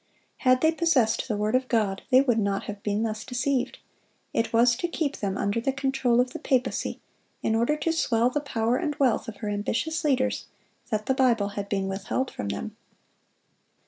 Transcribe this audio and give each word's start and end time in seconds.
Had 0.37 0.61
they 0.61 0.71
possessed 0.71 1.27
the 1.27 1.37
word 1.37 1.53
of 1.55 1.67
God, 1.67 2.01
they 2.09 2.21
would 2.21 2.39
not 2.39 2.63
have 2.63 2.81
been 2.81 3.03
thus 3.03 3.23
deceived. 3.23 3.77
It 4.33 4.51
was 4.51 4.75
to 4.77 4.87
keep 4.87 5.17
them 5.17 5.37
under 5.37 5.61
the 5.61 5.71
control 5.71 6.19
of 6.19 6.31
the 6.33 6.39
papacy, 6.39 6.99
in 7.43 7.53
order 7.53 7.75
to 7.77 7.91
swell 7.91 8.31
the 8.31 8.39
power 8.41 8.77
and 8.77 8.95
wealth 8.95 9.27
of 9.27 9.35
her 9.37 9.49
ambitious 9.49 10.03
leaders, 10.03 10.47
that 10.89 11.05
the 11.05 11.13
Bible 11.13 11.49
had 11.49 11.69
been 11.69 11.87
withheld 11.87 12.31
from 12.31 12.47
them. 12.49 12.75